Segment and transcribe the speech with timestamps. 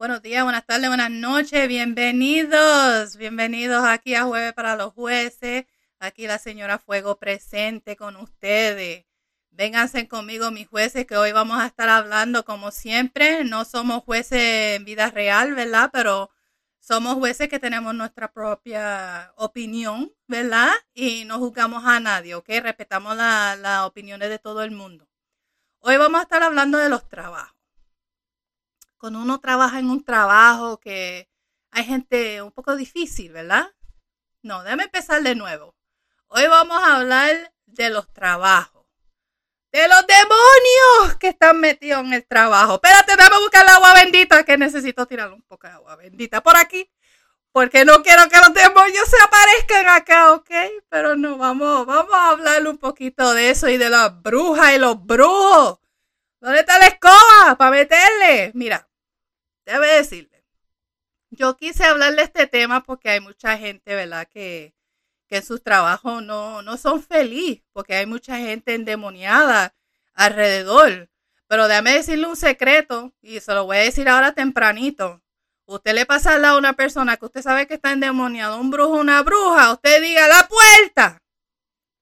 [0.00, 5.66] Buenos días, buenas tardes, buenas noches, bienvenidos, bienvenidos aquí a Jueves para los Jueces.
[5.98, 9.04] Aquí la señora Fuego presente con ustedes.
[9.50, 13.44] Vénganse conmigo, mis jueces, que hoy vamos a estar hablando como siempre.
[13.44, 15.90] No somos jueces en vida real, ¿verdad?
[15.92, 16.30] Pero
[16.78, 20.70] somos jueces que tenemos nuestra propia opinión, ¿verdad?
[20.94, 22.48] Y no juzgamos a nadie, ¿ok?
[22.62, 25.06] Respetamos las opiniones de todo el mundo.
[25.80, 27.59] Hoy vamos a estar hablando de los trabajos
[29.00, 31.28] cuando uno trabaja en un trabajo que
[31.70, 33.72] hay gente un poco difícil, ¿verdad?
[34.42, 35.74] No, déjame empezar de nuevo.
[36.28, 38.86] Hoy vamos a hablar de los trabajos.
[39.72, 42.74] De los demonios que están metidos en el trabajo.
[42.74, 46.56] Espérate, déjame buscar el agua bendita que necesito tirar un poco de agua bendita por
[46.56, 46.90] aquí.
[47.52, 50.50] Porque no quiero que los demonios se aparezcan acá, ¿ok?
[50.88, 54.78] Pero no, vamos, vamos a hablar un poquito de eso y de las brujas y
[54.78, 55.78] los brujos.
[56.40, 58.50] ¿Dónde está la escoba para meterle?
[58.54, 58.89] Mira,
[59.70, 60.44] debe decirle,
[61.30, 64.26] yo quise hablar de este tema porque hay mucha gente, ¿verdad?
[64.28, 64.74] Que,
[65.28, 69.74] que en sus trabajos no, no son felices, porque hay mucha gente endemoniada
[70.14, 71.08] alrededor.
[71.46, 75.22] Pero déjame decirle un secreto, y se lo voy a decir ahora tempranito.
[75.66, 79.22] Usted le pasa a una persona que usted sabe que está endemoniado, un brujo, una
[79.22, 81.22] bruja, usted diga la puerta.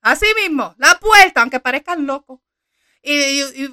[0.00, 2.40] Así mismo, la puerta, aunque parezcan locos.
[3.02, 3.68] y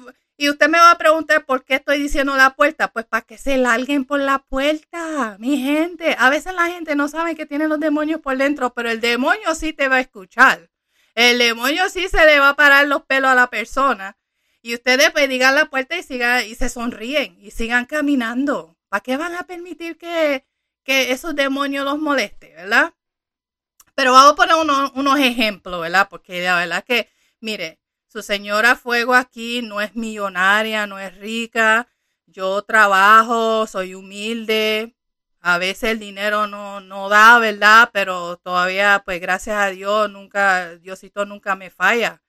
[0.48, 2.92] usted me va a preguntar por qué estoy diciendo la puerta.
[2.92, 6.16] Pues para que se larguen por la puerta, mi gente.
[6.18, 9.54] A veces la gente no sabe que tiene los demonios por dentro, pero el demonio
[9.54, 10.70] sí te va a escuchar.
[11.14, 14.16] El demonio sí se le va a parar los pelos a la persona.
[14.62, 18.78] Y ustedes pues digan la puerta y sigan y se sonríen y sigan caminando.
[18.88, 20.46] ¿Para qué van a permitir que,
[20.84, 22.94] que esos demonios los moleste, verdad?
[23.94, 24.56] Pero vamos a poner
[24.94, 26.08] unos ejemplos, ¿verdad?
[26.08, 27.79] Porque la verdad que, mire,
[28.10, 31.88] su señora Fuego aquí no es millonaria, no es rica.
[32.26, 34.96] Yo trabajo, soy humilde.
[35.40, 37.90] A veces el dinero no, no da, ¿verdad?
[37.92, 42.20] Pero todavía, pues gracias a Dios, nunca, Diosito nunca me falla,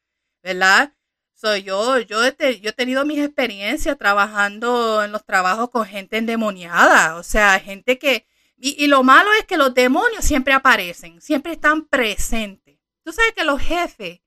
[0.44, 0.94] ¿verdad?
[1.34, 7.24] Soy yo, yo he, tenido mis experiencias trabajando en los trabajos con gente endemoniada, o
[7.24, 8.28] sea, gente que,
[8.58, 12.78] y lo malo es que los demonios siempre aparecen, siempre están presentes.
[13.04, 14.22] Tú sabes que los jefes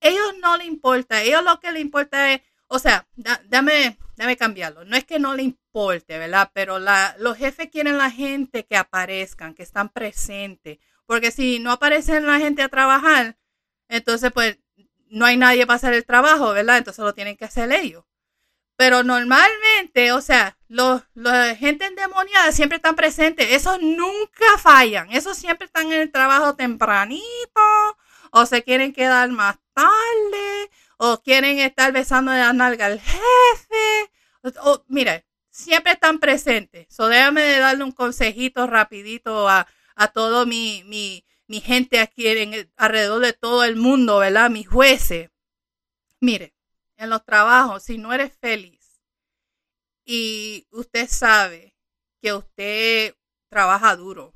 [0.00, 3.06] ellos no le importa, ellos lo que le importa es, o sea,
[3.48, 4.84] dame, dame cambiarlo.
[4.84, 6.50] No es que no le importe, ¿verdad?
[6.52, 10.78] Pero la, los jefes quieren la gente que aparezcan, que están presentes.
[11.06, 13.36] Porque si no aparecen la gente a trabajar,
[13.88, 14.58] entonces pues
[15.08, 16.78] no hay nadie para hacer el trabajo, ¿verdad?
[16.78, 18.04] Entonces lo tienen que hacer ellos.
[18.76, 23.52] Pero normalmente, o sea, los, los gente endemoniada siempre están presentes.
[23.52, 25.10] Esos nunca fallan.
[25.12, 27.22] Esos siempre están en el trabajo tempranito
[28.30, 34.10] o se quieren quedar más tarde, o quieren estar besando de la nalga al jefe.
[34.62, 36.86] O, mire, siempre están presentes.
[36.88, 42.26] So, déjame de darle un consejito rapidito a, a todo mi, mi, mi gente aquí
[42.28, 44.50] en alrededor de todo el mundo, ¿verdad?
[44.50, 45.30] Mis jueces.
[46.20, 46.54] Mire,
[46.96, 49.02] en los trabajos, si no eres feliz
[50.04, 51.74] y usted sabe
[52.20, 53.14] que usted
[53.48, 54.35] trabaja duro,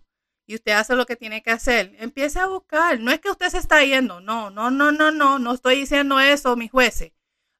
[0.50, 2.98] y usted hace lo que tiene que hacer, empiece a buscar.
[2.98, 6.18] No es que usted se está yendo, no, no, no, no, no, no estoy diciendo
[6.18, 7.12] eso, mis jueces.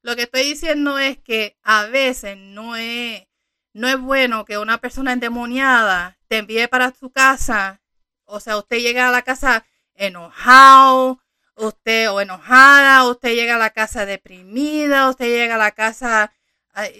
[0.03, 3.29] Lo que estoy diciendo es que a veces no es,
[3.75, 7.81] no es bueno que una persona endemoniada te envíe para su casa.
[8.25, 9.65] O sea, usted llega a la casa
[9.95, 11.23] enojado,
[11.55, 16.33] usted o enojada, usted llega a la casa deprimida, usted llega a la casa,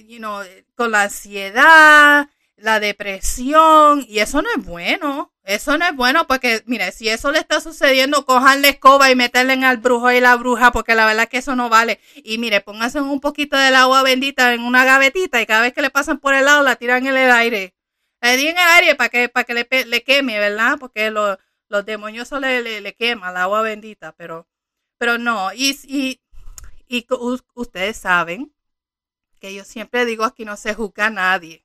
[0.07, 0.45] you know,
[0.77, 2.29] con la ansiedad,
[2.63, 5.33] la depresión, y eso no es bueno.
[5.45, 9.17] Eso no es bueno porque, mire, si eso le está sucediendo, cojan la escoba y
[9.17, 12.01] meterle en al brujo y la bruja, porque la verdad es que eso no vale.
[12.17, 15.83] Y mire, pónganse un poquito del agua bendita en una gavetita y cada vez que
[15.83, 17.75] le pasan por el lado la tiran en el aire.
[18.21, 20.79] Le di en el aire para que, para que le, le queme, ¿verdad?
[20.79, 24.47] Porque los demonios le, le, le quema el agua bendita, pero,
[24.99, 25.53] pero no.
[25.55, 26.21] Y, y,
[26.89, 27.07] y
[27.55, 28.53] ustedes saben
[29.41, 31.65] que yo siempre digo aquí no se juzga a nadie.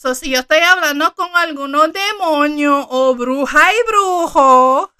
[0.00, 4.92] So, si yo estoy hablando con algunos demonios o bruja y brujo,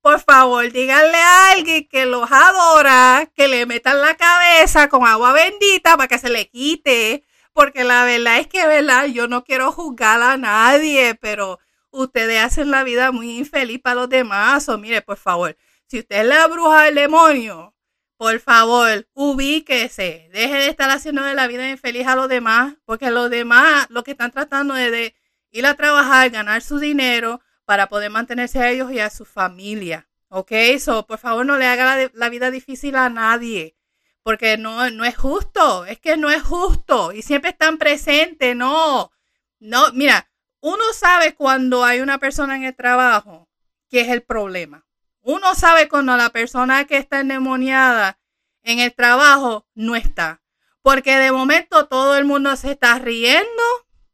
[0.00, 5.32] por favor, díganle a alguien que los adora, que le metan la cabeza con agua
[5.32, 7.24] bendita para que se le quite.
[7.52, 9.06] Porque la verdad es que, ¿verdad?
[9.06, 11.60] Yo no quiero juzgar a nadie, pero
[11.92, 14.68] ustedes hacen la vida muy infeliz para los demás.
[14.68, 15.56] O mire, por favor,
[15.86, 17.76] si usted es la bruja del demonio,
[18.22, 20.28] por favor, ubíquese.
[20.32, 24.04] Deje de estar haciendo de la vida infeliz a los demás, porque los demás lo
[24.04, 25.16] que están tratando es de
[25.50, 30.08] ir a trabajar, ganar su dinero para poder mantenerse a ellos y a su familia.
[30.28, 30.52] ¿Ok?
[30.78, 33.74] So, por favor, no le haga la, vida difícil a nadie,
[34.22, 35.84] porque no, no es justo.
[35.84, 37.10] Es que no es justo.
[37.10, 39.10] Y siempre están presentes, no.
[39.58, 40.30] no, mira,
[40.60, 43.48] uno sabe cuando hay una persona en el trabajo
[43.90, 44.86] que es el problema.
[45.22, 48.18] Uno sabe cuando la persona que está endemoniada
[48.62, 50.42] en el trabajo no está.
[50.82, 53.62] Porque de momento todo el mundo se está riendo,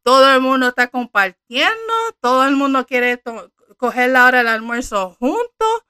[0.03, 3.21] todo el mundo está compartiendo, todo el mundo quiere
[3.77, 5.83] coger la hora del almuerzo juntos.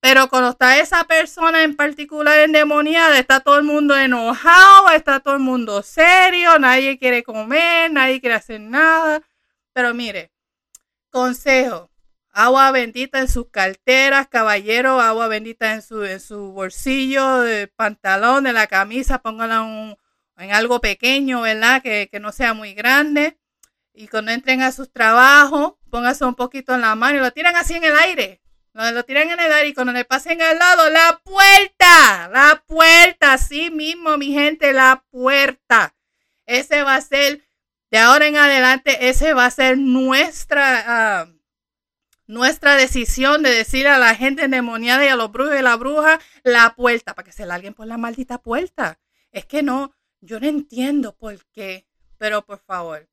[0.00, 5.34] Pero cuando está esa persona en particular endemoniada, está todo el mundo enojado, está todo
[5.34, 9.22] el mundo serio, nadie quiere comer, nadie quiere hacer nada.
[9.72, 10.30] Pero mire,
[11.10, 11.90] consejo,
[12.34, 18.44] agua bendita en sus carteras, caballero, agua bendita en su, en su bolsillo, de pantalón,
[18.44, 19.96] de la camisa, póngala
[20.38, 21.80] en algo pequeño, ¿verdad?
[21.80, 23.38] Que, que no sea muy grande.
[23.92, 27.54] Y cuando entren a sus trabajos, póngase un poquito en la mano y lo tiran
[27.54, 28.42] así en el aire.
[28.72, 32.64] Lo, lo tiran en el aire y cuando le pasen al lado, la puerta, la
[32.66, 35.94] puerta, así mismo, mi gente, la puerta.
[36.46, 37.46] Ese va a ser,
[37.92, 41.43] de ahora en adelante, ese va a ser nuestra, uh,
[42.26, 45.76] nuestra decisión de decir a la gente endemoniada y a los brujos y a la
[45.76, 48.98] bruja la puerta, para que se larguen por la maldita puerta.
[49.32, 51.86] Es que no, yo no entiendo por qué,
[52.18, 53.08] pero por favor,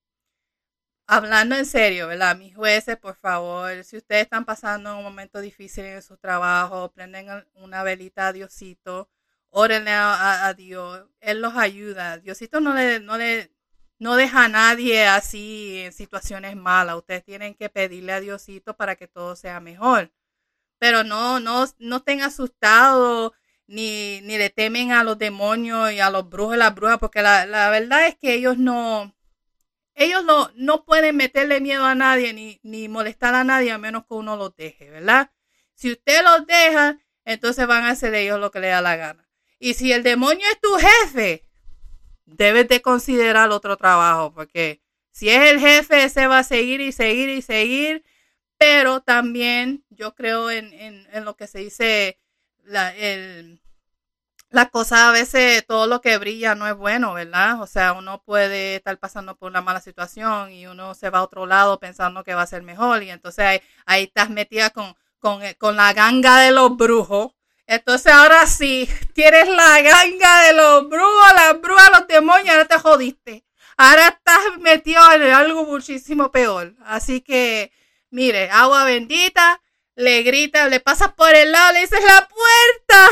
[1.08, 2.38] hablando en serio, ¿verdad?
[2.38, 7.28] Mis jueces, por favor, si ustedes están pasando un momento difícil en su trabajo, prenden
[7.56, 9.10] una velita a Diosito,
[9.50, 12.18] órenle a, Dios, Él los ayuda.
[12.20, 13.52] Diosito no le, no le,
[14.02, 16.96] no deja a nadie así en situaciones malas.
[16.96, 20.12] Ustedes tienen que pedirle a Diosito para que todo sea mejor.
[20.80, 23.34] Pero no, no, no estén asustados
[23.68, 27.22] ni, ni le temen a los demonios y a los brujos y las brujas, porque
[27.22, 29.16] la, la verdad es que ellos no,
[29.94, 34.06] ellos no, no pueden meterle miedo a nadie ni, ni molestar a nadie a menos
[34.08, 35.32] que uno los deje, ¿verdad?
[35.76, 39.30] Si usted los deja, entonces van a hacer ellos lo que le da la gana.
[39.60, 41.51] Y si el demonio es tu jefe,
[42.32, 44.82] debes de considerar otro trabajo, porque
[45.12, 48.04] si es el jefe, ese va a seguir y seguir y seguir,
[48.58, 52.20] pero también yo creo en, en, en lo que se dice
[52.64, 53.62] la, el,
[54.52, 57.62] la cosa a veces todo lo que brilla no es bueno, ¿verdad?
[57.62, 61.24] O sea, uno puede estar pasando por una mala situación y uno se va a
[61.24, 64.96] otro lado pensando que va a ser mejor y entonces ahí, ahí estás metida con,
[65.20, 67.32] con, eh, con, la ganga de los brujos.
[67.72, 72.78] Entonces ahora sí, tienes la ganga de los brujos, las brujas, los demonios, ahora te
[72.78, 73.46] jodiste.
[73.78, 76.76] Ahora estás metido en algo muchísimo peor.
[76.84, 77.72] Así que,
[78.10, 79.62] mire, agua bendita,
[79.96, 83.10] le grita, le pasas por el lado, le dices la puerta.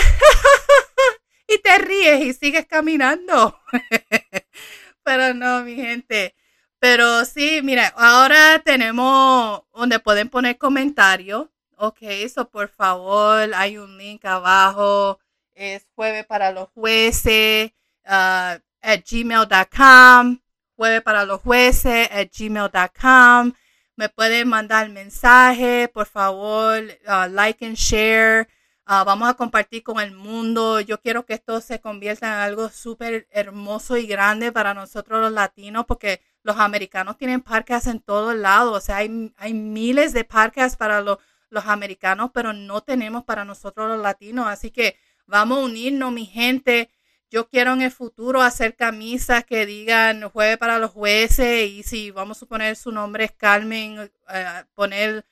[1.48, 3.58] y te ríes y sigues caminando.
[5.04, 6.36] Pero no, mi gente.
[6.80, 11.48] Pero sí, mira, ahora tenemos donde pueden poner comentarios.
[11.82, 15.18] Ok, eso por favor, hay un link abajo.
[15.54, 17.72] Es jueves para los jueces
[18.06, 20.40] uh, at gmail.com.
[20.76, 23.54] Jueves para los jueces at gmail.com.
[23.96, 28.50] Me pueden mandar mensaje, por favor, uh, like and share.
[28.86, 30.82] Ah, vamos a compartir con el mundo.
[30.82, 35.32] Yo quiero que esto se convierta en algo súper hermoso y grande para nosotros los
[35.32, 38.76] latinos, porque los americanos tienen parques en todos lados.
[38.76, 43.46] O sea, hay, hay miles de parques para los, los americanos, pero no tenemos para
[43.46, 44.48] nosotros los latinos.
[44.48, 46.90] Así que vamos a unirnos, mi gente.
[47.30, 52.12] Yo quiero en el futuro hacer camisas que digan jueves para los jueces y si
[52.12, 55.26] vamos a suponer su nombre es Carmen, eh, poner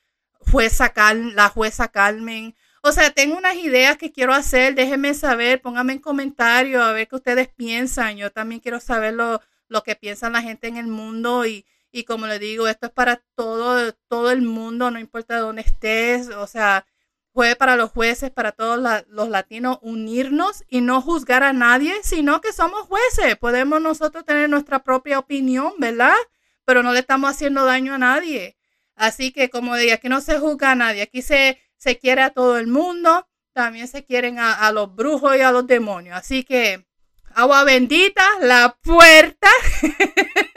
[0.52, 5.60] jueza Cal la jueza Carmen o sea, tengo unas ideas que quiero hacer, déjenme saber,
[5.60, 8.16] pónganme en comentarios a ver qué ustedes piensan.
[8.16, 12.04] Yo también quiero saber lo, lo que piensan la gente en el mundo y, y
[12.04, 16.46] como le digo, esto es para todo, todo el mundo, no importa dónde estés, o
[16.46, 16.86] sea,
[17.32, 22.40] fue para los jueces, para todos los latinos, unirnos y no juzgar a nadie, sino
[22.40, 26.16] que somos jueces, podemos nosotros tener nuestra propia opinión, ¿verdad?
[26.64, 28.56] Pero no le estamos haciendo daño a nadie.
[28.96, 32.30] Así que, como digo, aquí no se juzga a nadie, aquí se, se quiere a
[32.30, 36.16] todo el mundo, también se quieren a, los brujos y a los demonios.
[36.16, 36.86] Así que
[37.34, 39.48] agua bendita, la puerta.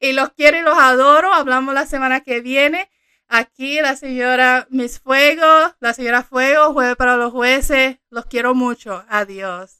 [0.00, 1.32] y los quiero y los adoro.
[1.32, 2.90] Hablamos la semana que viene.
[3.28, 7.98] Aquí la señora Miss Fuego, la señora Fuego, jueves para los jueces.
[8.10, 9.04] Los quiero mucho.
[9.08, 9.79] Adiós.